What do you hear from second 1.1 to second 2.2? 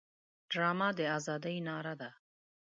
ازادۍ ناره ده